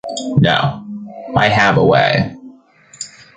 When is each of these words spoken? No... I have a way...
No... 0.41 0.83
I 1.37 1.47
have 1.49 1.77
a 1.77 1.85
way... 1.85 2.35